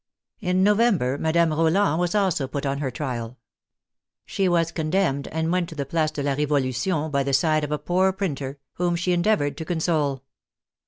In 0.39 0.63
November, 0.63 1.19
Madame 1.19 1.51
Roland 1.53 1.99
was 1.99 2.15
also 2.15 2.47
put 2.47 2.65
on 2.65 2.79
her 2.79 2.89
trial. 2.89 3.37
She 4.25 4.49
was 4.49 4.71
con 4.71 4.89
demned, 4.89 5.27
and 5.27 5.51
went 5.51 5.69
to 5.69 5.75
the 5.75 5.85
Place 5.85 6.09
de 6.09 6.23
la 6.23 6.33
Revolution 6.33 7.11
by 7.11 7.21
the 7.21 7.33
side 7.33 7.63
of 7.63 7.71
a 7.71 7.77
poor 7.77 8.11
printer, 8.11 8.57
whom 8.77 8.95
she 8.95 9.13
endeavored 9.13 9.57
to 9.57 9.65
console. 9.65 10.23